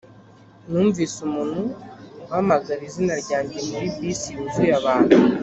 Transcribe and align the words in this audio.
numvise 0.69 1.17
umuntu 1.27 1.61
uhamagara 2.25 2.81
izina 2.89 3.13
ryanjye 3.23 3.57
muri 3.69 3.87
bisi 3.97 4.27
yuzuye 4.35 4.73
abantu. 4.81 5.15